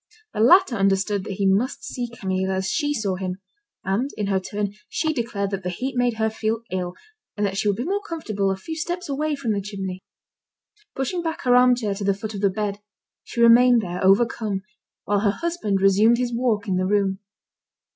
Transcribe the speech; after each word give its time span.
The 0.33 0.39
latter 0.39 0.77
understood 0.77 1.25
that 1.25 1.33
he 1.33 1.45
must 1.45 1.83
see 1.83 2.07
Camille 2.09 2.49
as 2.49 2.71
she 2.71 2.91
saw 2.91 3.17
him; 3.17 3.37
and, 3.83 4.09
in 4.17 4.25
her 4.29 4.39
turn, 4.39 4.73
she 4.89 5.13
declared 5.13 5.51
that 5.51 5.61
the 5.61 5.69
heat 5.69 5.95
made 5.95 6.15
her 6.15 6.27
feel 6.31 6.63
ill, 6.71 6.95
and 7.37 7.45
that 7.45 7.55
she 7.55 7.67
would 7.67 7.77
be 7.77 7.83
more 7.83 8.01
comfortable 8.01 8.49
a 8.49 8.55
few 8.57 8.75
steps 8.75 9.07
away 9.09 9.35
from 9.35 9.51
the 9.53 9.61
chimney. 9.61 10.01
Pushing 10.95 11.21
back 11.21 11.43
her 11.43 11.55
armchair 11.55 11.93
to 11.93 12.03
the 12.03 12.15
foot 12.15 12.33
of 12.33 12.41
the 12.41 12.49
bed, 12.49 12.79
she 13.23 13.41
remained 13.41 13.83
there 13.83 14.03
overcome, 14.03 14.63
while 15.03 15.19
her 15.19 15.29
husband 15.29 15.79
resumed 15.81 16.17
his 16.17 16.33
walk 16.33 16.67
in 16.67 16.77
the 16.77 16.87
room. 16.87 17.19